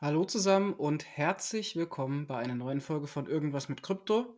[0.00, 4.36] Hallo zusammen und herzlich willkommen bei einer neuen Folge von Irgendwas mit Krypto.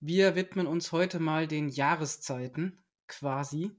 [0.00, 3.70] Wir widmen uns heute mal den Jahreszeiten quasi.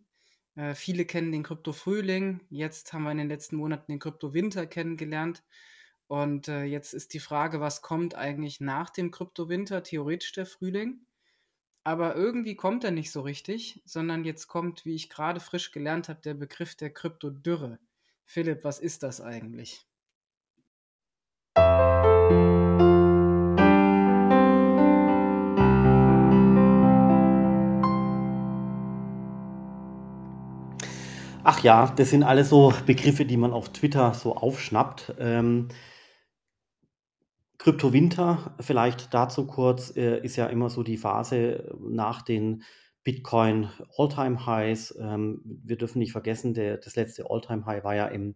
[0.55, 5.43] Äh, viele kennen den Krypto-Frühling, jetzt haben wir in den letzten Monaten den Krypto-Winter kennengelernt.
[6.07, 9.83] Und äh, jetzt ist die Frage, was kommt eigentlich nach dem Krypto-Winter?
[9.83, 11.01] Theoretisch der Frühling.
[11.83, 16.07] Aber irgendwie kommt er nicht so richtig, sondern jetzt kommt, wie ich gerade frisch gelernt
[16.07, 17.79] habe, der Begriff der Krypto-Dürre.
[18.23, 19.85] Philipp, was ist das eigentlich?
[31.49, 35.13] Ach ja, das sind alles so Begriffe, die man auf Twitter so aufschnappt.
[35.17, 35.69] Ähm,
[37.57, 42.63] Kryptowinter, vielleicht dazu kurz, äh, ist ja immer so die Phase nach den
[43.05, 44.93] Bitcoin Alltime Highs.
[44.99, 48.35] Ähm, wir dürfen nicht vergessen, der, das letzte Alltime High war ja im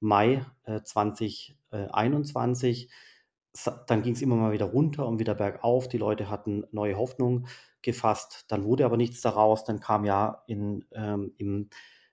[0.00, 2.90] Mai äh, 2021.
[3.86, 5.88] Dann ging es immer mal wieder runter und wieder bergauf.
[5.88, 7.46] Die Leute hatten neue Hoffnung
[7.80, 8.44] gefasst.
[8.48, 9.64] Dann wurde aber nichts daraus.
[9.64, 11.70] Dann kam ja in, ähm, im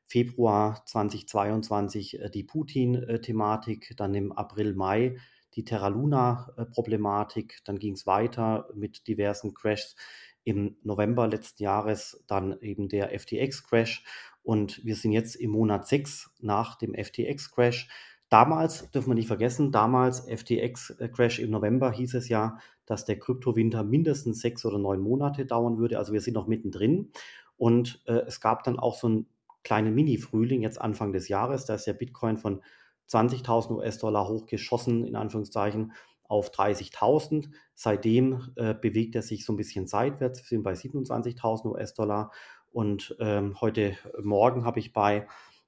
[0.08, 5.18] Februar 2022 äh, die Putin-Thematik, dann im April, Mai
[5.56, 9.96] die Terra Luna-Problematik, dann ging es weiter mit diversen Crashs.
[10.44, 14.06] Im November letzten Jahres dann eben der FTX-Crash
[14.44, 17.90] und wir sind jetzt im Monat 6 nach dem FTX-Crash.
[18.30, 23.84] Damals, dürfen wir nicht vergessen, damals FTX-Crash im November hieß es ja, dass der Kryptowinter
[23.84, 25.98] mindestens sechs oder neun Monate dauern würde.
[25.98, 27.12] Also wir sind noch mittendrin.
[27.58, 29.26] Und äh, es gab dann auch so ein
[29.64, 31.66] kleinen Mini-Frühling jetzt Anfang des Jahres.
[31.66, 32.62] Da ist der Bitcoin von
[33.10, 37.50] 20.000 US-Dollar hochgeschossen, in Anführungszeichen, auf 30.000.
[37.74, 40.42] Seitdem äh, bewegt er sich so ein bisschen seitwärts.
[40.42, 42.32] Wir sind bei 27.000 US-Dollar.
[42.72, 45.28] Und ähm, heute Morgen habe ich bei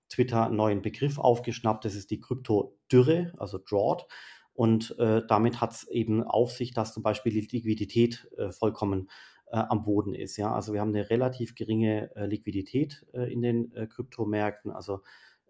[0.10, 1.86] Twitter einen neuen Begriff aufgeschnappt.
[1.86, 4.06] Das ist die Krypto-Dürre, also Drought.
[4.54, 9.10] Und äh, damit hat es eben auf sich, dass zum Beispiel die Liquidität äh, vollkommen
[9.52, 10.38] äh, am Boden ist.
[10.38, 10.54] Ja?
[10.54, 14.72] Also wir haben eine relativ geringe äh, Liquidität äh, in den äh, Kryptomärkten.
[14.72, 15.02] Also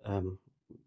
[0.06, 0.40] ähm,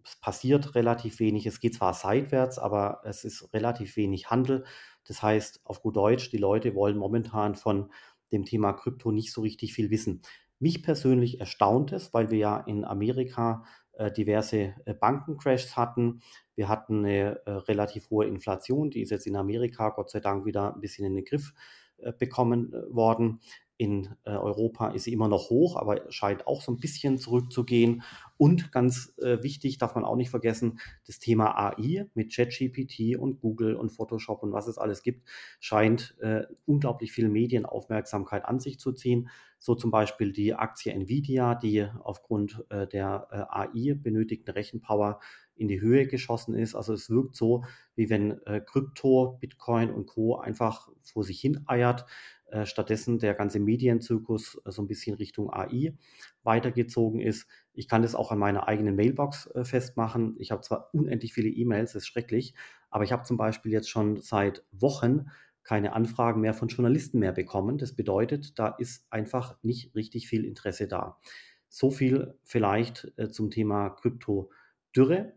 [0.04, 1.46] es passiert relativ wenig.
[1.46, 4.64] Es geht zwar seitwärts, aber es ist relativ wenig Handel.
[5.04, 7.92] Das heißt, auf gut Deutsch, die Leute wollen momentan von
[8.30, 10.22] dem Thema Krypto nicht so richtig viel wissen.
[10.58, 16.20] Mich persönlich erstaunt es, weil wir ja in Amerika äh, diverse äh, Bankencrashs hatten.
[16.54, 20.74] Wir hatten eine relativ hohe Inflation, die ist jetzt in Amerika Gott sei Dank wieder
[20.74, 21.81] ein bisschen in den Griff äh,
[22.18, 23.40] bekommen äh, worden.
[23.78, 28.02] In äh, Europa ist sie immer noch hoch, aber scheint auch so ein bisschen zurückzugehen.
[28.36, 33.40] Und ganz äh, wichtig, darf man auch nicht vergessen, das Thema AI mit ChatGPT und
[33.40, 38.78] Google und Photoshop und was es alles gibt, scheint äh, unglaublich viel Medienaufmerksamkeit an sich
[38.78, 39.30] zu ziehen.
[39.58, 45.18] So zum Beispiel die Aktie Nvidia, die aufgrund äh, der AI benötigten Rechenpower
[45.54, 46.74] in die Höhe geschossen ist.
[46.74, 47.64] Also es wirkt so,
[47.94, 50.36] wie wenn äh, Krypto, Bitcoin und Co.
[50.36, 52.06] einfach vor sich hin eiert.
[52.52, 55.96] Äh, stattdessen der ganze Medienzirkus äh, so ein bisschen Richtung AI
[56.42, 57.48] weitergezogen ist.
[57.72, 60.36] Ich kann das auch an meiner eigenen Mailbox äh, festmachen.
[60.38, 62.54] Ich habe zwar unendlich viele E-Mails, das ist schrecklich,
[62.90, 65.30] aber ich habe zum Beispiel jetzt schon seit Wochen
[65.62, 67.78] keine Anfragen mehr von Journalisten mehr bekommen.
[67.78, 71.18] Das bedeutet, da ist einfach nicht richtig viel Interesse da.
[71.70, 75.32] So viel vielleicht äh, zum Thema Krypto-Dürre.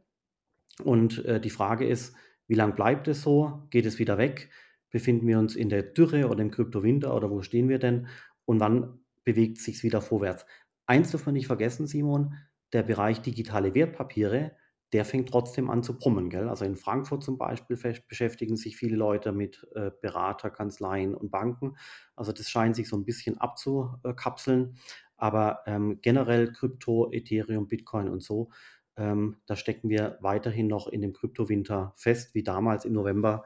[0.84, 2.16] Und äh, die Frage ist,
[2.48, 3.68] wie lange bleibt es so?
[3.70, 4.50] Geht es wieder weg?
[4.92, 8.08] Befinden wir uns in der Dürre oder im Kryptowinter oder wo stehen wir denn?
[8.46, 10.46] Und wann bewegt es sich wieder vorwärts?
[10.86, 12.36] Eins dürfen wir nicht vergessen, Simon,
[12.74, 14.52] der Bereich digitale Wertpapiere,
[14.94, 16.30] der fängt trotzdem an zu brummen.
[16.30, 16.48] Gell?
[16.48, 17.78] Also in Frankfurt zum Beispiel
[18.08, 21.76] beschäftigen sich viele Leute mit äh, Beraterkanzleien und Banken.
[22.16, 24.78] Also das scheint sich so ein bisschen abzukapseln.
[25.18, 28.52] Aber ähm, generell Krypto, Ethereum, Bitcoin und so
[28.98, 33.46] ähm, da stecken wir weiterhin noch in dem Kryptowinter fest, wie damals im November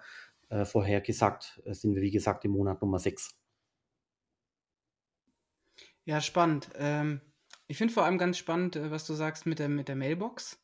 [0.50, 3.36] äh, vorhergesagt, äh, sind wir wie gesagt im Monat Nummer 6.
[6.06, 6.70] Ja, spannend.
[6.76, 7.22] Ähm,
[7.68, 10.60] ich finde vor allem ganz spannend, äh, was du sagst mit der, mit der Mailbox.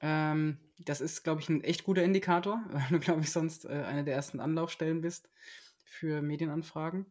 [0.00, 3.84] Ähm, das ist, glaube ich, ein echt guter Indikator, weil du, glaube ich, sonst äh,
[3.86, 5.30] eine der ersten Anlaufstellen bist
[5.84, 7.06] für Medienanfragen.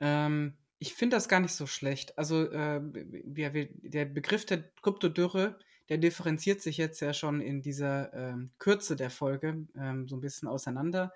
[0.00, 2.18] Ähm, ich finde das gar nicht so schlecht.
[2.18, 5.58] Also äh, wir, der Begriff der Kryptodürre
[5.88, 10.20] der differenziert sich jetzt ja schon in dieser ähm, Kürze der Folge ähm, so ein
[10.20, 11.12] bisschen auseinander.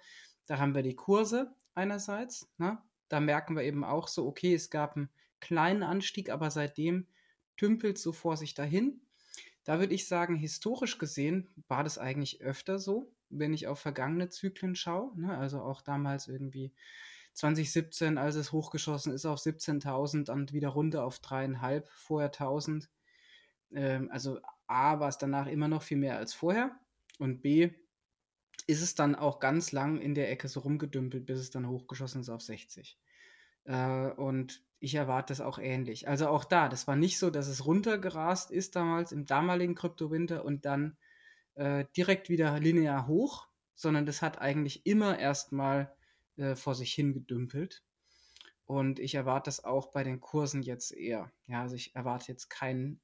[0.46, 2.48] Da haben wir die Kurse einerseits.
[2.58, 2.78] Ne?
[3.08, 5.08] Da merken wir eben auch so, okay, es gab einen
[5.40, 7.06] kleinen Anstieg, aber seitdem
[7.56, 9.00] tümpelt so vor sich dahin.
[9.64, 14.28] Da würde ich sagen, historisch gesehen war das eigentlich öfter so, wenn ich auf vergangene
[14.28, 15.18] Zyklen schaue.
[15.18, 15.36] Ne?
[15.36, 16.72] Also auch damals irgendwie
[17.34, 22.88] 2017, als es hochgeschossen ist auf 17.000, dann wieder runter auf dreieinhalb, vorher 1000.
[23.72, 26.78] Ähm, also A war es danach immer noch viel mehr als vorher
[27.18, 27.70] und B
[28.66, 32.20] ist es dann auch ganz lang in der Ecke so rumgedümpelt, bis es dann hochgeschossen
[32.20, 32.98] ist auf 60.
[33.64, 36.08] Äh, und ich erwarte das auch ähnlich.
[36.08, 40.44] Also auch da, das war nicht so, dass es runtergerast ist damals im damaligen Kryptowinter
[40.44, 40.96] und dann
[41.54, 45.92] äh, direkt wieder linear hoch, sondern das hat eigentlich immer erstmal
[46.36, 47.82] äh, vor sich hingedümpelt.
[48.64, 51.32] Und ich erwarte das auch bei den Kursen jetzt eher.
[51.46, 53.00] Ja, also ich erwarte jetzt keinen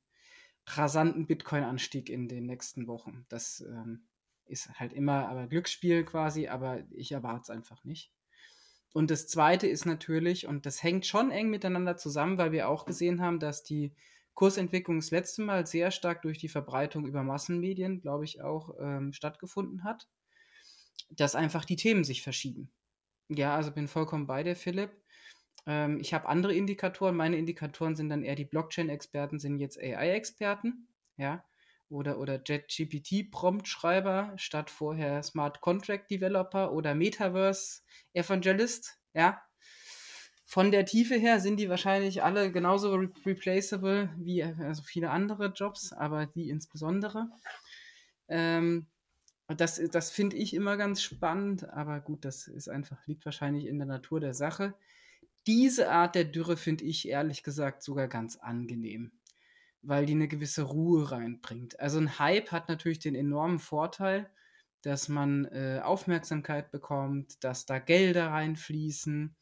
[0.66, 3.26] rasanten Bitcoin-Anstieg in den nächsten Wochen.
[3.28, 4.06] Das ähm,
[4.46, 8.12] ist halt immer aber Glücksspiel quasi, aber ich erwarte es einfach nicht.
[8.92, 12.86] Und das Zweite ist natürlich, und das hängt schon eng miteinander zusammen, weil wir auch
[12.86, 13.92] gesehen haben, dass die
[14.34, 19.12] Kursentwicklung das letzte Mal sehr stark durch die Verbreitung über Massenmedien, glaube ich, auch ähm,
[19.12, 20.08] stattgefunden hat,
[21.10, 22.70] dass einfach die Themen sich verschieben.
[23.28, 24.92] Ja, also bin vollkommen bei dir, Philipp.
[25.66, 27.16] Ähm, ich habe andere Indikatoren.
[27.16, 30.88] Meine Indikatoren sind dann eher die Blockchain-Experten, sind jetzt AI-Experten.
[31.16, 31.44] Ja,
[31.88, 37.82] oder, oder JetGPT-Prompt-Schreiber statt vorher Smart Contract Developer oder Metaverse
[38.12, 39.40] Evangelist, ja.
[40.46, 45.46] Von der Tiefe her sind die wahrscheinlich alle genauso re replaceable wie also viele andere
[45.54, 47.28] Jobs, aber die insbesondere.
[48.28, 48.86] Ähm,
[49.48, 53.78] das das finde ich immer ganz spannend, aber gut, das ist einfach, liegt wahrscheinlich in
[53.78, 54.74] der Natur der Sache.
[55.46, 59.12] Diese Art der Dürre finde ich ehrlich gesagt sogar ganz angenehm
[59.86, 61.78] weil die eine gewisse Ruhe reinbringt.
[61.78, 64.30] Also ein Hype hat natürlich den enormen Vorteil,
[64.82, 69.36] dass man äh, Aufmerksamkeit bekommt, dass da Gelder reinfließen,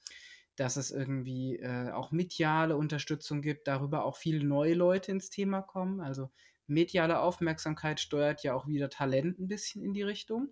[0.56, 5.62] dass es irgendwie äh, auch mediale Unterstützung gibt, darüber auch viele neue Leute ins Thema
[5.62, 6.00] kommen.
[6.00, 6.31] Also
[6.66, 10.49] mediale Aufmerksamkeit steuert ja auch wieder Talent ein bisschen in die Richtung.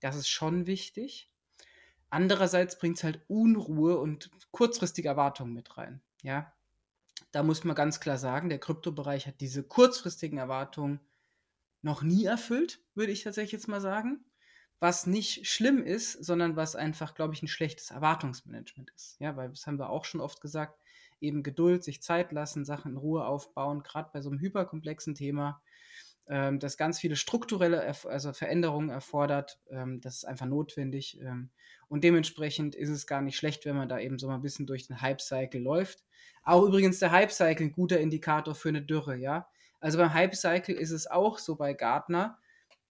[0.00, 1.30] Das ist schon wichtig.
[2.14, 6.00] Andererseits bringt es halt Unruhe und kurzfristige Erwartungen mit rein.
[6.22, 6.54] Ja,
[7.32, 11.00] da muss man ganz klar sagen, der Kryptobereich hat diese kurzfristigen Erwartungen
[11.82, 14.24] noch nie erfüllt, würde ich tatsächlich jetzt mal sagen.
[14.78, 19.18] Was nicht schlimm ist, sondern was einfach, glaube ich, ein schlechtes Erwartungsmanagement ist.
[19.18, 20.78] Ja, weil das haben wir auch schon oft gesagt,
[21.20, 25.60] eben Geduld, sich Zeit lassen, Sachen in Ruhe aufbauen, gerade bei so einem hyperkomplexen Thema,
[26.26, 29.60] ähm, das ganz viele strukturelle also Veränderungen erfordert.
[29.70, 31.20] Ähm, das ist einfach notwendig.
[31.20, 31.50] Ähm,
[31.88, 34.66] und dementsprechend ist es gar nicht schlecht, wenn man da eben so mal ein bisschen
[34.66, 36.04] durch den Hype-Cycle läuft.
[36.42, 39.48] Auch übrigens der Hype-Cycle ein guter Indikator für eine Dürre, ja.
[39.80, 42.38] Also beim Hype-Cycle ist es auch so bei Gartner.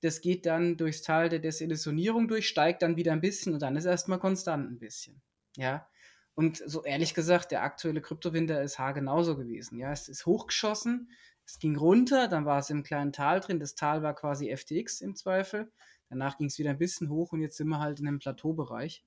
[0.00, 3.76] Das geht dann durchs Tal der Desillusionierung durch, steigt dann wieder ein bisschen und dann
[3.76, 5.22] ist erstmal konstant ein bisschen.
[5.56, 5.88] Ja.
[6.34, 9.78] Und so ehrlich gesagt, der aktuelle Kryptowinter ist haargenauso gewesen.
[9.78, 11.10] Ja, es ist hochgeschossen,
[11.46, 13.60] es ging runter, dann war es im kleinen Tal drin.
[13.60, 15.70] Das Tal war quasi FTX im Zweifel.
[16.08, 19.04] Danach ging es wieder ein bisschen hoch und jetzt sind wir halt in einem Plateaubereich.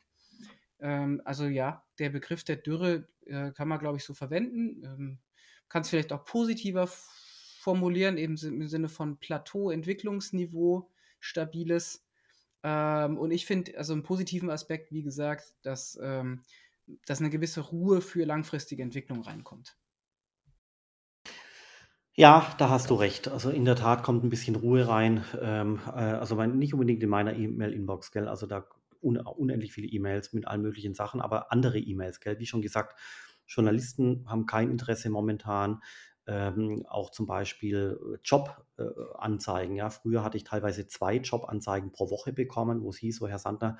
[0.80, 4.84] Ähm, also ja, der Begriff der Dürre äh, kann man, glaube ich, so verwenden.
[4.84, 5.20] Ähm,
[5.70, 10.90] kann es vielleicht auch positiver formulieren, eben im Sinne von Plateau, Entwicklungsniveau,
[11.20, 12.06] stabiles.
[12.64, 16.44] Ähm, und ich finde, also einen positiven Aspekt, wie gesagt, dass, ähm,
[17.06, 19.78] dass eine gewisse Ruhe für langfristige Entwicklung reinkommt.
[22.20, 23.28] Ja, da hast du recht.
[23.28, 25.24] Also in der Tat kommt ein bisschen Ruhe rein.
[25.40, 28.28] Ähm, äh, also mein, nicht unbedingt in meiner E-Mail-Inbox, gell?
[28.28, 28.66] Also da
[29.02, 32.40] un unendlich viele E-Mails mit allen möglichen Sachen, aber andere E-Mails, gell?
[32.40, 33.00] Wie schon gesagt,
[33.46, 35.82] Journalisten haben kein Interesse momentan.
[36.26, 39.76] Ähm, auch zum Beispiel Jobanzeigen.
[39.76, 43.28] Äh, ja, früher hatte ich teilweise zwei Jobanzeigen pro Woche bekommen, wo es hieß, so
[43.28, 43.78] Herr Sandner,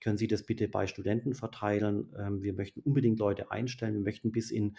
[0.00, 2.14] können Sie das bitte bei Studenten verteilen?
[2.18, 3.94] Ähm, wir möchten unbedingt Leute einstellen.
[3.94, 4.76] Wir möchten bis in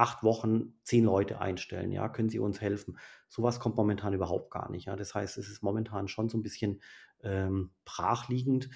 [0.00, 2.98] acht Wochen zehn Leute einstellen, ja, können Sie uns helfen?
[3.28, 4.96] Sowas kommt momentan überhaupt gar nicht, ja.
[4.96, 6.80] Das heißt, es ist momentan schon so ein bisschen
[7.22, 8.70] ähm, brachliegend.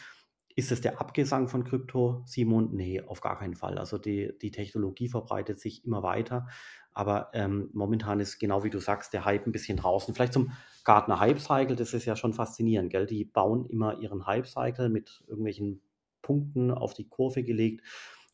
[0.54, 2.74] Ist es der Abgesang von Krypto, Simon?
[2.74, 3.78] Nee, auf gar keinen Fall.
[3.78, 6.46] Also die, die Technologie verbreitet sich immer weiter,
[6.92, 10.14] aber ähm, momentan ist genau wie du sagst, der Hype ein bisschen draußen.
[10.14, 10.52] Vielleicht zum
[10.84, 13.06] Gartner Hype Cycle, das ist ja schon faszinierend, gell?
[13.06, 15.80] Die bauen immer ihren Hype Cycle mit irgendwelchen
[16.20, 17.82] Punkten auf die Kurve gelegt.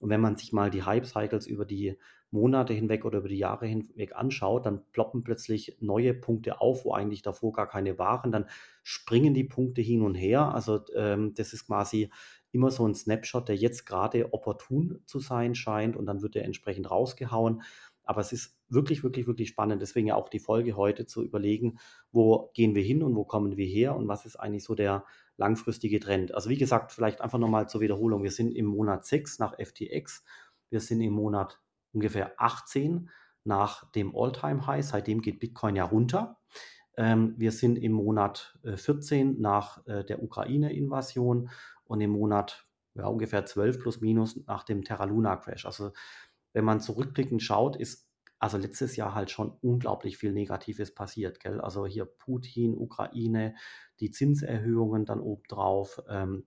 [0.00, 1.96] Und wenn man sich mal die Hype Cycles über die
[2.30, 6.92] Monate hinweg oder über die Jahre hinweg anschaut, dann ploppen plötzlich neue Punkte auf, wo
[6.92, 8.30] eigentlich davor gar keine waren.
[8.30, 8.46] Dann
[8.82, 10.54] springen die Punkte hin und her.
[10.54, 12.10] Also ähm, das ist quasi
[12.52, 16.44] immer so ein Snapshot, der jetzt gerade opportun zu sein scheint und dann wird er
[16.44, 17.62] entsprechend rausgehauen.
[18.04, 19.82] Aber es ist wirklich, wirklich, wirklich spannend.
[19.82, 21.78] Deswegen ja auch die Folge heute zu überlegen,
[22.10, 25.04] wo gehen wir hin und wo kommen wir her und was ist eigentlich so der
[25.36, 26.34] langfristige Trend.
[26.34, 28.22] Also wie gesagt, vielleicht einfach nochmal zur Wiederholung.
[28.22, 30.24] Wir sind im Monat 6 nach FTX.
[30.70, 31.60] Wir sind im Monat
[31.92, 33.10] ungefähr 18
[33.44, 34.84] nach dem All-Time-High.
[34.84, 36.38] Seitdem geht Bitcoin ja runter.
[36.96, 41.50] Ähm, wir sind im Monat äh, 14 nach äh, der Ukraine-Invasion
[41.84, 45.66] und im Monat ja, ungefähr 12 plus minus nach dem Terra Luna Crash.
[45.66, 45.92] Also
[46.52, 51.40] wenn man zurückblickend schaut, ist also letztes Jahr halt schon unglaublich viel Negatives passiert.
[51.40, 51.60] Gell?
[51.60, 53.54] Also hier Putin, Ukraine,
[54.00, 56.46] die Zinserhöhungen dann obendrauf, ähm,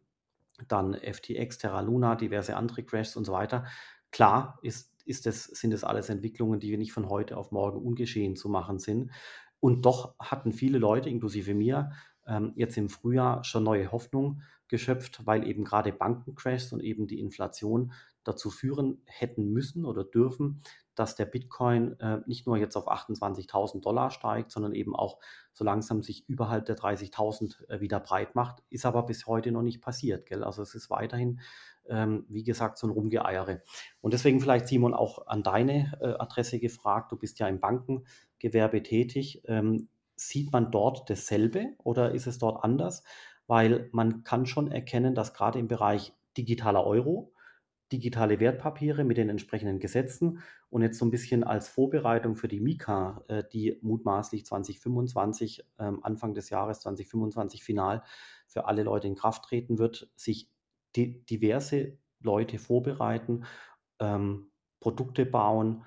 [0.68, 3.66] dann FTX, Terra Luna, diverse andere Crashs und so weiter.
[4.12, 7.80] Klar ist, ist das, sind das alles Entwicklungen, die wir nicht von heute auf morgen
[7.80, 9.12] ungeschehen zu machen sind.
[9.60, 11.92] Und doch hatten viele Leute, inklusive mir,
[12.28, 17.20] ähm, jetzt im Frühjahr schon neue Hoffnung geschöpft, weil eben gerade Bankencrashs und eben die
[17.20, 17.94] Inflation
[18.24, 20.62] dazu führen hätten müssen oder dürfen,
[20.96, 25.20] dass der Bitcoin äh, nicht nur jetzt auf 28.000 Dollar steigt, sondern eben auch
[25.54, 28.64] so langsam sich überhalb der 30.000 äh, wieder breit macht.
[28.70, 30.26] Ist aber bis heute noch nicht passiert.
[30.26, 30.44] Gell?
[30.44, 31.40] Also es ist weiterhin,
[31.88, 33.62] ähm, wie gesagt, so ein Rumgeeiere.
[34.02, 37.12] Und deswegen vielleicht, Simon, auch an deine äh, Adresse gefragt.
[37.12, 39.44] Du bist ja im Bankengewerbe tätig.
[39.46, 43.04] Ähm, sieht man dort dasselbe oder ist es dort anders?
[43.48, 47.34] Weil man kann schon erkennen, dass gerade im Bereich digitaler Euro,
[47.94, 52.60] digitale Wertpapiere mit den entsprechenden Gesetzen und jetzt so ein bisschen als Vorbereitung für die
[52.60, 58.04] Mika, äh, die mutmaßlich 2025, ähm, Anfang des Jahres 2025 final
[58.48, 60.52] für alle Leute in Kraft treten wird, sich
[60.96, 63.46] diverse Leute vorbereiten,
[64.00, 65.86] ähm, Produkte bauen,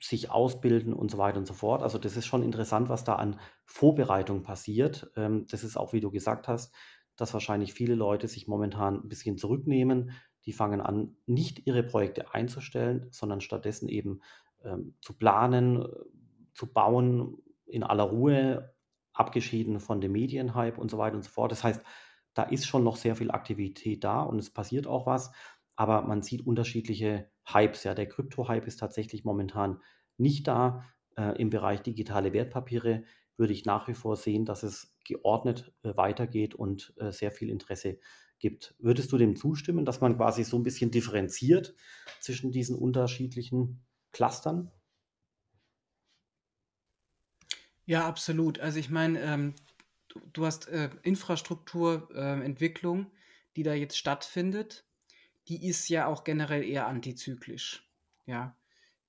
[0.00, 1.82] sich ausbilden und so weiter und so fort.
[1.82, 5.10] Also das ist schon interessant, was da an Vorbereitung passiert.
[5.16, 6.74] Ähm, das ist auch, wie du gesagt hast,
[7.16, 10.12] dass wahrscheinlich viele Leute sich momentan ein bisschen zurücknehmen,
[10.46, 14.20] die fangen an, nicht ihre Projekte einzustellen, sondern stattdessen eben
[14.64, 15.88] ähm, zu planen, äh,
[16.54, 18.74] zu bauen in aller Ruhe,
[19.12, 21.52] abgeschieden von dem Medienhype und so weiter und so fort.
[21.52, 21.82] Das heißt,
[22.34, 25.32] da ist schon noch sehr viel Aktivität da und es passiert auch was,
[25.76, 27.84] aber man sieht unterschiedliche Hypes.
[27.84, 29.80] Ja, der Krypto-Hype ist tatsächlich momentan
[30.16, 30.84] nicht da.
[31.16, 33.04] Äh, Im Bereich digitale Wertpapiere
[33.36, 37.50] würde ich nach wie vor sehen, dass es geordnet äh, weitergeht und äh, sehr viel
[37.50, 37.98] Interesse
[38.40, 38.74] gibt.
[38.78, 41.74] Würdest du dem zustimmen, dass man quasi so ein bisschen differenziert
[42.20, 44.70] zwischen diesen unterschiedlichen Clustern?
[47.86, 48.60] Ja, absolut.
[48.60, 49.54] Also ich meine, ähm,
[50.08, 53.10] du, du, hast äh, Infrastrukturentwicklung, äh,
[53.56, 54.84] die da jetzt stattfindet,
[55.48, 57.88] die ist ja auch generell eher antizyklisch.
[58.26, 58.56] Ja.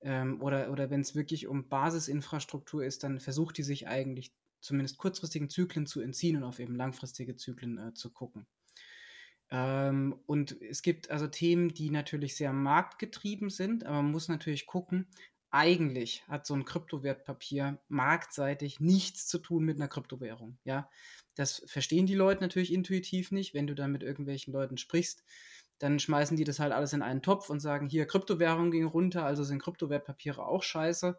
[0.00, 4.98] Ähm, oder oder wenn es wirklich um Basisinfrastruktur ist, dann versucht die sich eigentlich zumindest
[4.98, 8.46] kurzfristigen Zyklen zu entziehen und auf eben langfristige Zyklen äh, zu gucken.
[9.52, 14.66] Ähm, und es gibt also Themen, die natürlich sehr marktgetrieben sind, aber man muss natürlich
[14.66, 15.06] gucken,
[15.50, 20.58] eigentlich hat so ein Kryptowertpapier marktseitig nichts zu tun mit einer Kryptowährung.
[20.64, 20.88] Ja,
[21.34, 23.52] das verstehen die Leute natürlich intuitiv nicht.
[23.52, 25.22] Wenn du da mit irgendwelchen Leuten sprichst,
[25.78, 29.26] dann schmeißen die das halt alles in einen Topf und sagen, hier Kryptowährung ging runter,
[29.26, 31.18] also sind Kryptowertpapiere auch scheiße.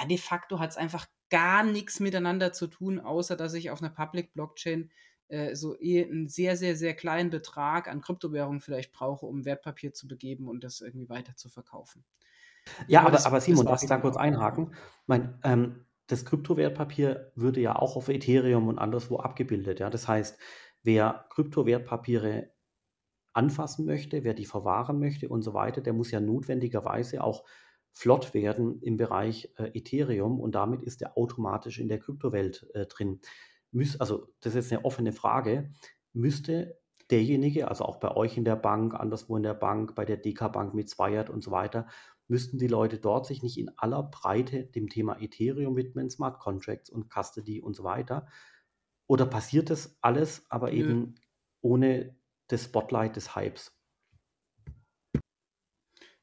[0.00, 3.80] Ja, de facto hat es einfach gar nichts miteinander zu tun, außer dass ich auf
[3.80, 4.90] einer Public Blockchain
[5.28, 9.92] äh, so eh einen sehr, sehr, sehr kleinen Betrag an Kryptowährungen vielleicht brauche, um Wertpapier
[9.92, 12.04] zu begeben und das irgendwie weiter zu verkaufen.
[12.86, 14.74] Ja, aber, das, aber Simon, darf ich da kurz einhaken?
[15.06, 19.80] Mein, ähm, das Kryptowertpapier würde ja auch auf Ethereum und anderswo abgebildet.
[19.80, 19.90] Ja?
[19.90, 20.38] Das heißt,
[20.82, 22.50] wer Kryptowertpapiere
[23.32, 27.44] anfassen möchte, wer die verwahren möchte und so weiter, der muss ja notwendigerweise auch
[27.92, 32.86] flott werden im Bereich äh, Ethereum und damit ist er automatisch in der Kryptowelt äh,
[32.86, 33.20] drin
[33.72, 35.72] müß, also das ist eine offene Frage,
[36.12, 36.78] müsste
[37.10, 40.48] derjenige, also auch bei euch in der Bank, anderswo in der Bank, bei der DK
[40.48, 41.86] Bank mit Zweiert und so weiter,
[42.28, 46.90] müssten die Leute dort sich nicht in aller Breite dem Thema Ethereum widmen, Smart Contracts
[46.90, 48.26] und Custody und so weiter?
[49.06, 51.14] Oder passiert das alles, aber eben
[51.62, 52.16] ohne
[52.48, 53.74] das Spotlight des Hypes?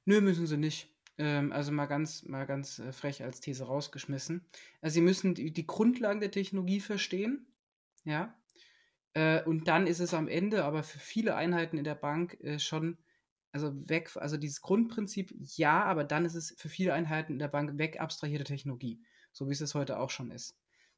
[0.05, 0.94] Nö, müssen sie nicht.
[1.17, 4.45] Ähm, also mal ganz, mal ganz äh, frech als These rausgeschmissen.
[4.81, 7.47] Also sie müssen die, die Grundlagen der Technologie verstehen,
[8.03, 8.35] ja.
[9.13, 12.59] Äh, und dann ist es am Ende aber für viele Einheiten in der Bank äh,
[12.59, 12.97] schon,
[13.51, 17.47] also weg, also dieses Grundprinzip ja, aber dann ist es für viele Einheiten in der
[17.47, 20.57] Bank weg abstrahierte Technologie, so wie es es heute auch schon ist.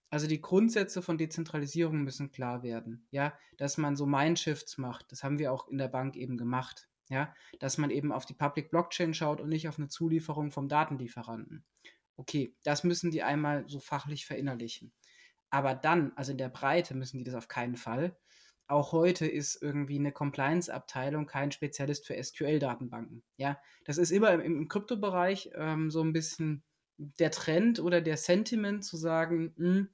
[0.10, 5.12] Also die Grundsätze von Dezentralisierung müssen klar werden, ja, dass man so Mindshifts macht.
[5.12, 6.87] Das haben wir auch in der Bank eben gemacht.
[7.10, 10.68] Ja, dass man eben auf die Public Blockchain schaut und nicht auf eine Zulieferung vom
[10.68, 11.64] Datenlieferanten.
[12.18, 14.92] Okay, das müssen die einmal so fachlich verinnerlichen.
[15.50, 18.18] Aber dann, also in der Breite müssen die das auf keinen Fall.
[18.68, 23.24] Auch heute ist irgendwie eine Compliance-Abteilung kein Spezialist für SQL-Datenbanken.
[23.38, 26.64] Ja, das ist immer im, im Kryptobereich ähm, so ein bisschen
[26.98, 29.90] der Trend oder der Sentiment zu sagen, mh, hm,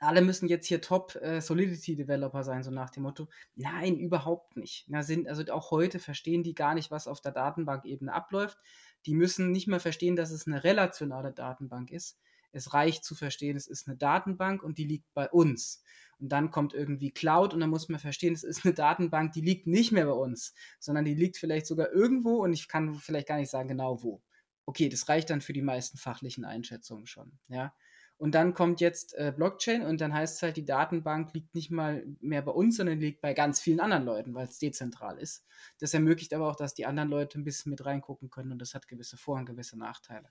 [0.00, 3.28] alle müssen jetzt hier Top äh, Solidity Developer sein, so nach dem Motto.
[3.54, 4.84] Nein, überhaupt nicht.
[4.88, 8.58] Na, sind, also auch heute verstehen die gar nicht, was auf der Datenbankebene abläuft.
[9.06, 12.18] Die müssen nicht mehr verstehen, dass es eine relationale Datenbank ist.
[12.52, 15.82] Es reicht zu verstehen, es ist eine Datenbank und die liegt bei uns.
[16.18, 19.40] Und dann kommt irgendwie Cloud und dann muss man verstehen, es ist eine Datenbank, die
[19.40, 23.28] liegt nicht mehr bei uns, sondern die liegt vielleicht sogar irgendwo und ich kann vielleicht
[23.28, 24.22] gar nicht sagen genau wo.
[24.66, 27.74] Okay, das reicht dann für die meisten fachlichen Einschätzungen schon, ja.
[28.18, 31.70] Und dann kommt jetzt äh, Blockchain und dann heißt es halt, die Datenbank liegt nicht
[31.70, 35.46] mal mehr bei uns, sondern liegt bei ganz vielen anderen Leuten, weil es dezentral ist.
[35.78, 38.74] Das ermöglicht aber auch, dass die anderen Leute ein bisschen mit reingucken können und das
[38.74, 40.28] hat gewisse Vor- und gewisse Nachteile.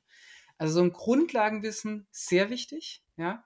[0.57, 3.45] Also so ein Grundlagenwissen, sehr wichtig, ja.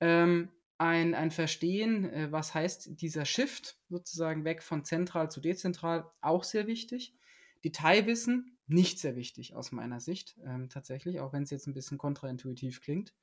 [0.00, 6.10] Ähm, ein, ein Verstehen, äh, was heißt dieser Shift sozusagen weg von zentral zu dezentral,
[6.20, 7.14] auch sehr wichtig.
[7.64, 11.98] Detailwissen, nicht sehr wichtig aus meiner Sicht, ähm, tatsächlich, auch wenn es jetzt ein bisschen
[11.98, 13.14] kontraintuitiv klingt.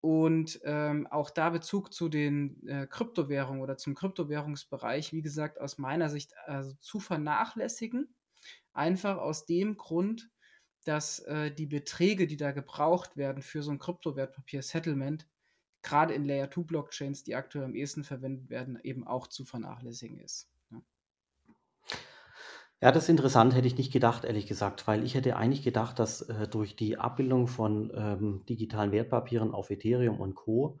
[0.00, 5.78] Und ähm, auch da Bezug zu den äh, Kryptowährungen oder zum Kryptowährungsbereich, wie gesagt, aus
[5.78, 8.14] meiner Sicht also zu vernachlässigen.
[8.72, 10.30] Einfach aus dem Grund,
[10.84, 15.26] dass äh, die Beträge, die da gebraucht werden für so ein Kryptowertpapier-Settlement,
[15.82, 20.18] gerade in Layer 2 Blockchains, die aktuell am ehesten verwendet werden, eben auch zu vernachlässigen
[20.20, 20.48] ist.
[22.82, 22.92] Ja.
[22.92, 26.22] Das ist interessant, hätte ich nicht gedacht, ehrlich gesagt, weil ich hätte eigentlich gedacht, dass
[26.22, 30.78] äh, durch die Abbildung von ähm, digitalen Wertpapieren auf Ethereum und Co.,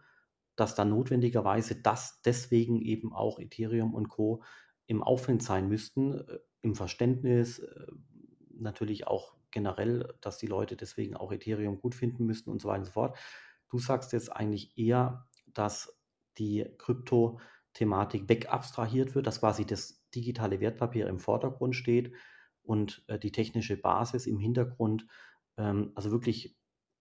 [0.56, 4.42] dass dann notwendigerweise das deswegen eben auch Ethereum und Co.
[4.86, 7.86] im Aufwind sein müssten, äh, im Verständnis, äh,
[8.52, 12.80] natürlich auch generell, dass die Leute deswegen auch Ethereum gut finden müssten und so weiter
[12.80, 13.18] und so fort.
[13.70, 15.98] Du sagst jetzt eigentlich eher, dass
[16.38, 22.14] die Krypto-Thematik wegabstrahiert wird, dass quasi das digitale Wertpapier im Vordergrund steht
[22.62, 25.06] und äh, die technische Basis im Hintergrund
[25.56, 26.56] ähm, also wirklich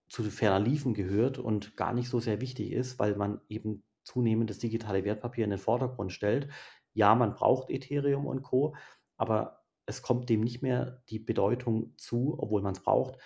[0.10, 4.50] zu ferner Liefen gehört und gar nicht so sehr wichtig ist, weil man eben zunehmend
[4.50, 6.50] das digitale Wertpapier in den Vordergrund stellt.
[6.94, 8.76] Ja, man braucht Ethereum und Co.,
[9.18, 13.18] aber es kommt dem nicht mehr die Bedeutung zu, obwohl man es braucht,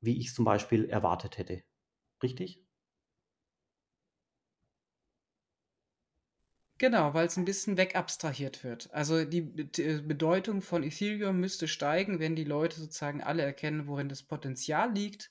[0.00, 1.62] wie ich es zum Beispiel erwartet hätte.
[2.22, 2.64] Richtig?
[6.82, 8.92] Genau, weil es ein bisschen wegabstrahiert wird.
[8.92, 9.38] Also die
[9.78, 14.92] äh, Bedeutung von Ethereum müsste steigen, wenn die Leute sozusagen alle erkennen, worin das Potenzial
[14.92, 15.30] liegt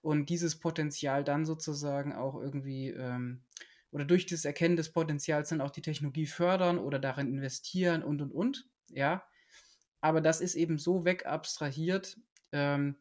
[0.00, 3.42] und dieses Potenzial dann sozusagen auch irgendwie ähm,
[3.90, 8.22] oder durch das Erkennen des Potenzials dann auch die Technologie fördern oder darin investieren und
[8.22, 9.22] und und, ja.
[10.00, 12.16] Aber das ist eben so wegabstrahiert,
[12.52, 12.96] ähm,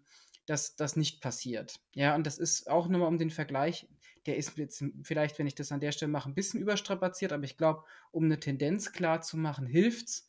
[0.47, 1.79] dass das nicht passiert.
[1.93, 3.87] Ja, und das ist auch nur mal um den Vergleich
[4.25, 7.43] der ist jetzt vielleicht, wenn ich das an der Stelle mache, ein bisschen überstrapaziert, aber
[7.43, 10.27] ich glaube, um eine Tendenz klar zu machen, hilft's.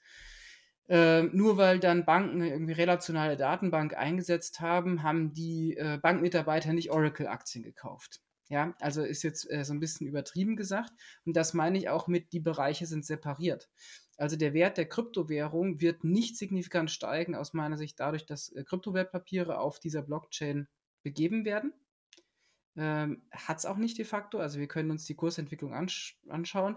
[0.88, 6.92] Äh, nur weil dann Banken irgendwie relationale Datenbank eingesetzt haben, haben die äh, Bankmitarbeiter nicht
[6.92, 8.20] Oracle-Aktien gekauft.
[8.48, 10.92] Ja, also ist jetzt äh, so ein bisschen übertrieben gesagt.
[11.24, 13.68] Und das meine ich auch mit, die Bereiche sind separiert.
[14.16, 18.62] Also der Wert der Kryptowährung wird nicht signifikant steigen, aus meiner Sicht, dadurch, dass äh,
[18.62, 20.68] Kryptowertpapiere auf dieser Blockchain
[21.02, 21.72] begeben werden.
[22.77, 24.39] Ähm, Hat es auch nicht de facto.
[24.39, 26.77] Also wir können uns die Kursentwicklung ansch anschauen.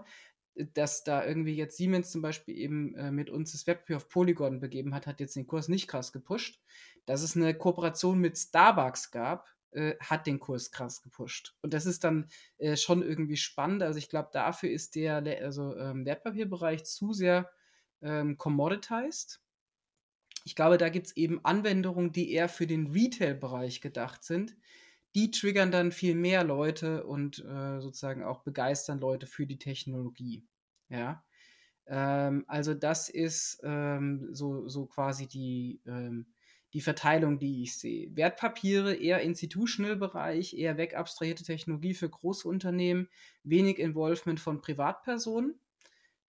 [0.74, 4.60] Dass da irgendwie jetzt Siemens zum Beispiel eben äh, mit uns das Webpapier auf Polygon
[4.60, 6.60] begeben hat, hat jetzt den Kurs nicht krass gepusht.
[7.06, 11.54] Dass es eine Kooperation mit Starbucks gab, äh, hat den Kurs krass gepusht.
[11.62, 13.82] Und das ist dann äh, schon irgendwie spannend.
[13.82, 17.50] Also ich glaube, dafür ist der also, ähm, Wertpapierbereich zu sehr
[18.02, 19.40] ähm, commoditized.
[20.44, 24.56] Ich glaube, da gibt es eben Anwendungen, die eher für den Retail-Bereich gedacht sind,
[25.14, 30.46] die triggern dann viel mehr Leute und äh, sozusagen auch begeistern Leute für die Technologie.
[30.88, 31.24] Ja.
[31.86, 36.26] Ähm, also das ist ähm, so, so quasi die, ähm,
[36.72, 38.14] die Verteilung, die ich sehe.
[38.14, 43.08] Wertpapiere eher Institutional-Bereich, eher wegabstrahierte Technologie für große Unternehmen,
[43.42, 45.58] wenig Involvement von Privatpersonen.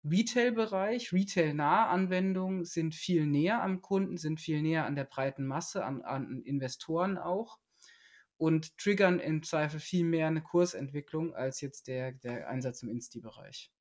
[0.03, 5.85] Retail-Bereich, retail-nahe Anwendungen sind viel näher am Kunden, sind viel näher an der breiten Masse,
[5.85, 7.59] an, an Investoren auch
[8.41, 13.71] und triggern im Zweifel viel mehr eine Kursentwicklung als jetzt der, der Einsatz im Insti-Bereich.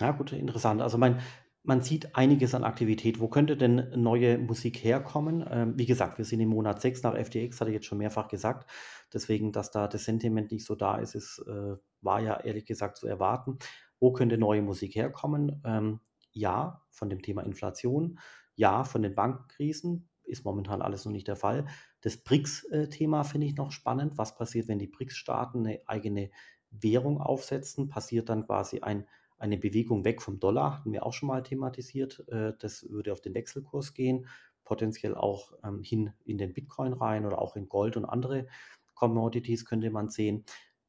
[0.00, 0.80] Ja, gut, interessant.
[0.80, 1.20] Also mein,
[1.64, 3.20] man sieht einiges an Aktivität.
[3.20, 5.46] Wo könnte denn neue Musik herkommen?
[5.50, 8.28] Ähm, wie gesagt, wir sind im Monat 6 nach FTX, hatte ich jetzt schon mehrfach
[8.28, 8.70] gesagt.
[9.12, 12.96] Deswegen, dass da das Sentiment nicht so da ist, ist äh, war ja ehrlich gesagt
[12.96, 13.58] zu erwarten.
[14.00, 15.60] Wo könnte neue Musik herkommen?
[15.66, 16.00] Ähm,
[16.32, 18.18] ja, von dem Thema Inflation.
[18.56, 20.08] Ja, von den Bankenkrisen.
[20.24, 21.66] Ist momentan alles noch nicht der Fall.
[22.00, 24.18] Das BRICS-Thema finde ich noch spannend.
[24.18, 26.30] Was passiert, wenn die BRICS-Staaten eine eigene
[26.70, 27.88] Währung aufsetzen?
[27.88, 29.06] Passiert dann quasi ein,
[29.38, 30.78] eine Bewegung weg vom Dollar?
[30.78, 32.24] Hatten wir auch schon mal thematisiert.
[32.28, 34.26] Äh, das würde auf den Wechselkurs gehen,
[34.64, 38.46] potenziell auch ähm, hin in den Bitcoin rein oder auch in Gold und andere
[38.94, 40.44] Commodities könnte man sehen.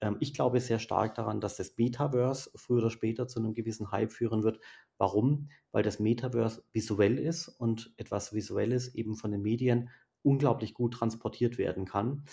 [0.05, 3.91] Ähm, ich glaube sehr stark daran, dass das Metaverse früher oder später zu einem gewissen
[3.91, 4.59] Hype führen wird.
[4.97, 5.49] Warum?
[5.71, 9.89] Weil das Metaverse visuell ist und etwas Visuelles eben von den Medien
[10.21, 12.25] unglaublich gut transportiert werden kann.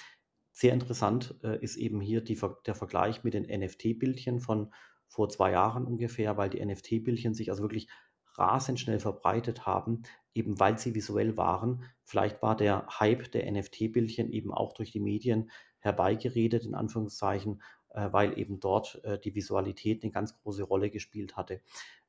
[0.52, 4.72] Sehr interessant äh, ist eben hier die, der Vergleich mit den NFT-Bildchen von
[5.08, 7.88] vor zwei Jahren ungefähr, weil die NFT-Bildchen sich also wirklich
[8.35, 10.02] rasend schnell verbreitet haben,
[10.35, 11.85] eben weil sie visuell waren.
[12.02, 15.50] Vielleicht war der Hype der NFT-Bildchen eben auch durch die Medien
[15.83, 21.37] herbeigeredet, in Anführungszeichen, äh, weil eben dort äh, die Visualität eine ganz große Rolle gespielt
[21.37, 21.61] hatte.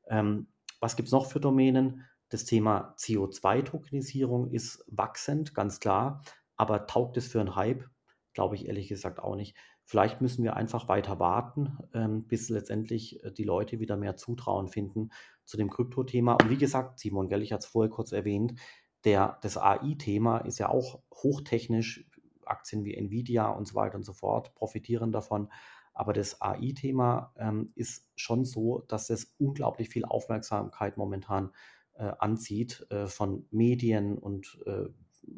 [0.07, 0.47] Ähm,
[0.79, 2.05] was gibt es noch für Domänen?
[2.29, 6.23] Das Thema CO2-Tokenisierung ist wachsend, ganz klar,
[6.55, 7.85] aber taugt es für einen Hype?
[8.33, 9.55] Glaube ich ehrlich gesagt auch nicht.
[9.85, 14.67] Vielleicht müssen wir einfach weiter warten, ähm, bis letztendlich äh, die Leute wieder mehr Zutrauen
[14.67, 15.09] finden
[15.45, 16.33] zu dem Krypto-Thema.
[16.41, 18.59] Und wie gesagt, Simon, gell, ich hatte es vorher kurz erwähnt,
[19.03, 22.05] der, das AI-Thema ist ja auch hochtechnisch.
[22.47, 25.49] Aktien wie Nvidia und so weiter und so fort profitieren davon.
[25.93, 31.51] Aber das AI-Thema ähm, ist schon so, dass es unglaublich viel Aufmerksamkeit momentan
[31.93, 34.85] äh, anzieht äh, von Medien und äh,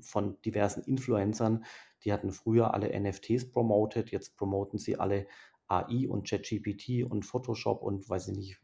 [0.02, 1.66] von diversen Influencern.
[2.04, 5.28] Die hatten früher alle NFTs promoted, jetzt promoten sie alle
[5.68, 8.62] AI und ChatGPT und Photoshop und weiß ich nicht,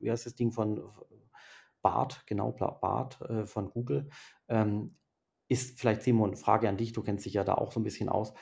[0.00, 0.82] wie heißt das Ding von
[1.82, 4.08] Bart, genau, Bart äh, von Google.
[4.48, 4.96] Ähm,
[5.48, 8.08] ist vielleicht, Simon, Frage an dich, du kennst dich ja da auch so ein bisschen
[8.08, 8.32] aus.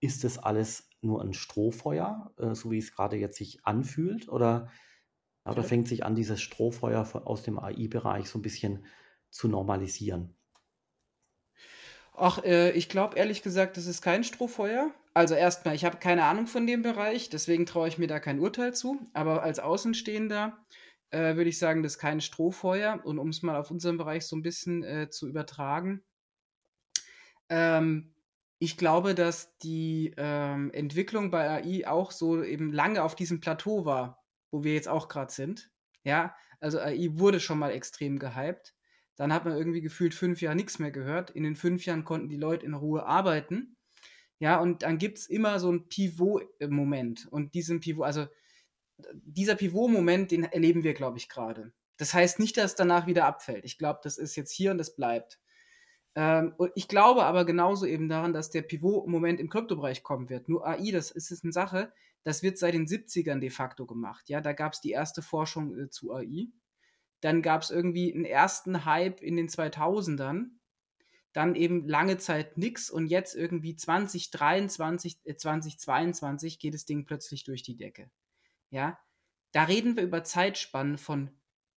[0.00, 4.28] Ist das alles nur ein Strohfeuer, äh, so wie es gerade jetzt sich anfühlt?
[4.28, 4.70] Oder,
[5.44, 8.86] oder fängt sich an, dieses Strohfeuer aus dem AI-Bereich so ein bisschen
[9.30, 10.36] zu normalisieren?
[12.16, 14.92] Ach, äh, ich glaube ehrlich gesagt, das ist kein Strohfeuer.
[15.14, 18.40] Also erstmal, ich habe keine Ahnung von dem Bereich, deswegen traue ich mir da kein
[18.40, 19.00] Urteil zu.
[19.12, 20.58] Aber als Außenstehender
[21.10, 23.00] äh, würde ich sagen, das ist kein Strohfeuer.
[23.04, 26.04] Und um es mal auf unseren Bereich so ein bisschen äh, zu übertragen,
[27.48, 28.14] ähm,
[28.58, 33.84] ich glaube, dass die ähm, Entwicklung bei AI auch so eben lange auf diesem Plateau
[33.84, 35.70] war, wo wir jetzt auch gerade sind.
[36.04, 38.74] Ja, also AI wurde schon mal extrem gehypt.
[39.16, 41.30] Dann hat man irgendwie gefühlt fünf Jahre nichts mehr gehört.
[41.30, 43.76] In den fünf Jahren konnten die Leute in Ruhe arbeiten.
[44.38, 47.28] Ja, und dann gibt es immer so einen Pivot-Moment.
[47.30, 48.26] Und diesen Pivot, also
[49.12, 51.72] dieser Pivot-Moment, den erleben wir, glaube ich, gerade.
[51.96, 53.64] Das heißt nicht, dass es danach wieder abfällt.
[53.64, 55.38] Ich glaube, das ist jetzt hier und das bleibt.
[56.16, 60.48] Ähm, ich glaube aber genauso eben daran, dass der Pivot-Moment im Kryptobereich kommen wird.
[60.48, 64.28] Nur AI, das ist eine Sache, das wird seit den 70ern de facto gemacht.
[64.28, 66.48] Ja, da gab es die erste Forschung äh, zu AI.
[67.20, 70.50] Dann gab es irgendwie einen ersten Hype in den 2000ern.
[71.32, 77.44] Dann eben lange Zeit nichts und jetzt irgendwie 2023, äh, 2022 geht das Ding plötzlich
[77.44, 78.10] durch die Decke.
[78.70, 78.98] Ja,
[79.52, 81.30] da reden wir über Zeitspannen von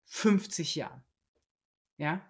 [0.06, 1.04] 50 Jahren.
[1.98, 2.22] Ja,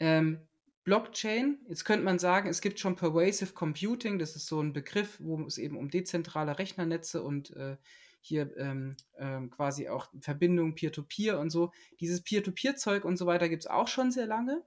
[0.00, 0.47] ähm,
[0.88, 5.18] Blockchain, jetzt könnte man sagen, es gibt schon Pervasive Computing, das ist so ein Begriff,
[5.20, 7.76] wo es eben um dezentrale Rechnernetze und äh,
[8.22, 11.72] hier ähm, ähm, quasi auch Verbindungen Peer-to-Peer -Peer und so.
[12.00, 14.64] Dieses Peer-to-Peer-Zeug und so weiter gibt es auch schon sehr lange.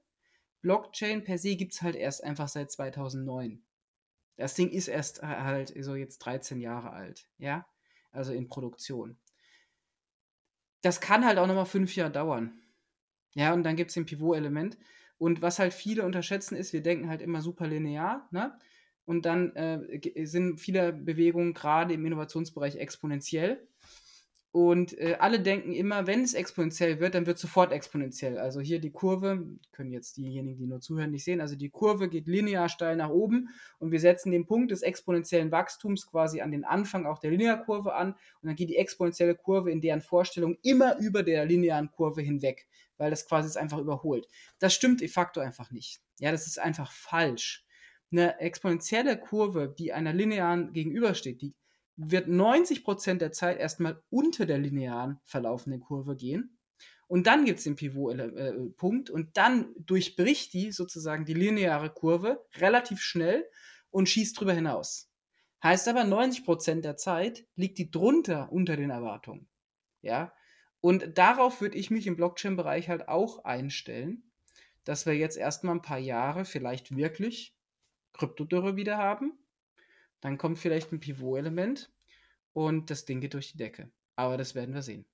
[0.61, 3.63] Blockchain per se gibt es halt erst einfach seit 2009.
[4.37, 7.65] Das Ding ist erst halt so jetzt 13 Jahre alt, ja,
[8.11, 9.17] also in Produktion.
[10.83, 12.61] Das kann halt auch nochmal fünf Jahre dauern.
[13.33, 14.77] Ja, und dann gibt es ein Pivot-Element.
[15.21, 18.57] Und was halt viele unterschätzen ist, wir denken halt immer super linear, ne?
[19.05, 23.67] Und dann äh, sind viele Bewegungen gerade im Innovationsbereich exponentiell.
[24.53, 28.37] Und äh, alle denken immer, wenn es exponentiell wird, dann wird es sofort exponentiell.
[28.37, 31.39] Also hier die Kurve, können jetzt diejenigen, die nur zuhören, nicht sehen.
[31.39, 33.47] Also die Kurve geht linear steil nach oben
[33.79, 37.93] und wir setzen den Punkt des exponentiellen Wachstums quasi an den Anfang auch der Linearkurve
[37.95, 42.21] an und dann geht die exponentielle Kurve in deren Vorstellung immer über der linearen Kurve
[42.21, 44.27] hinweg, weil das quasi es einfach überholt.
[44.59, 46.01] Das stimmt de facto einfach nicht.
[46.19, 47.65] Ja, das ist einfach falsch
[48.11, 51.53] eine exponentielle Kurve, die einer linearen gegenübersteht, die
[51.95, 56.57] wird 90% der Zeit erstmal unter der linearen verlaufenden Kurve gehen.
[57.07, 62.45] Und dann gibt es den Pivot-Punkt äh, und dann durchbricht die sozusagen die lineare Kurve
[62.55, 63.45] relativ schnell
[63.89, 65.11] und schießt drüber hinaus.
[65.61, 69.49] Heißt aber, 90% der Zeit liegt die drunter unter den Erwartungen.
[70.01, 70.33] Ja.
[70.79, 74.31] Und darauf würde ich mich im Blockchain-Bereich halt auch einstellen,
[74.83, 77.55] dass wir jetzt erstmal ein paar Jahre vielleicht wirklich
[78.13, 79.37] Kryptodürre wieder haben.
[80.21, 81.91] Dann kommt vielleicht ein Pivot-Element
[82.53, 83.91] und das Ding geht durch die Decke.
[84.15, 85.05] Aber das werden wir sehen.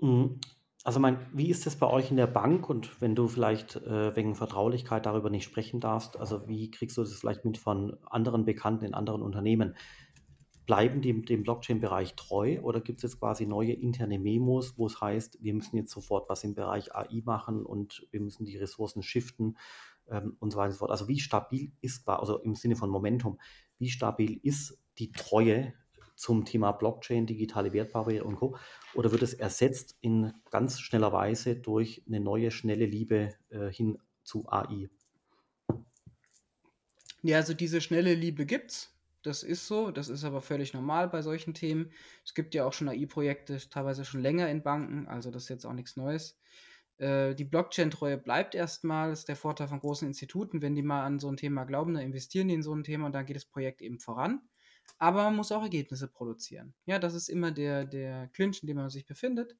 [0.00, 0.40] Mhm.
[0.84, 4.14] Also mein, wie ist das bei euch in der Bank und wenn du vielleicht äh,
[4.14, 8.44] wegen Vertraulichkeit darüber nicht sprechen darfst, also wie kriegst du das vielleicht mit von anderen
[8.44, 9.76] Bekannten in anderen Unternehmen?
[10.66, 15.00] Bleiben die dem Blockchain-Bereich treu oder gibt es jetzt quasi neue interne Memos, wo es
[15.00, 19.02] heißt, wir müssen jetzt sofort was im Bereich AI machen und wir müssen die Ressourcen
[19.02, 19.56] shiften
[20.08, 20.90] ähm, und so weiter und so fort.
[20.90, 23.38] Also wie stabil ist, also im Sinne von Momentum,
[23.78, 25.74] wie stabil ist die Treue
[26.16, 28.56] zum Thema Blockchain, digitale Wertpapiere und Co.
[28.94, 33.98] Oder wird es ersetzt in ganz schneller Weise durch eine neue, schnelle Liebe äh, hin
[34.24, 34.90] zu AI?
[37.22, 38.94] Ja, also diese schnelle Liebe gibt's.
[39.22, 41.90] Das ist so, das ist aber völlig normal bei solchen Themen.
[42.24, 45.66] Es gibt ja auch schon AI-Projekte, teilweise schon länger in Banken, also das ist jetzt
[45.66, 46.38] auch nichts Neues.
[46.98, 51.04] Äh, die Blockchain-Treue bleibt erstmal, das ist der Vorteil von großen Instituten, wenn die mal
[51.04, 53.36] an so ein Thema glauben, dann investieren die in so ein Thema und dann geht
[53.36, 54.42] das Projekt eben voran.
[54.98, 56.74] Aber man muss auch Ergebnisse produzieren.
[56.86, 59.56] Ja, das ist immer der, der Clinch, in dem man sich befindet.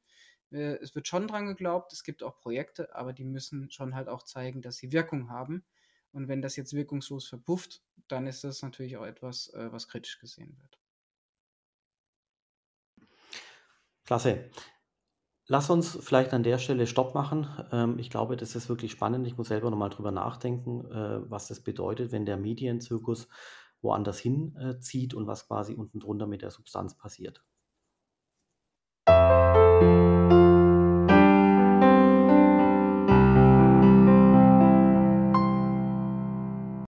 [0.50, 4.08] Äh, es wird schon dran geglaubt, es gibt auch Projekte, aber die müssen schon halt
[4.08, 5.64] auch zeigen, dass sie Wirkung haben.
[6.12, 10.18] Und wenn das jetzt wirkungslos verpufft, dann ist das natürlich auch etwas, äh, was kritisch
[10.18, 10.78] gesehen wird.
[14.04, 14.50] Klasse.
[15.50, 17.48] Lass uns vielleicht an der Stelle Stopp machen.
[17.72, 19.26] Ähm, ich glaube, das ist wirklich spannend.
[19.26, 23.28] Ich muss selber nochmal drüber nachdenken, äh, was das bedeutet, wenn der Medienzirkus
[23.80, 27.42] woanders hinzieht äh, und was quasi unten drunter mit der Substanz passiert.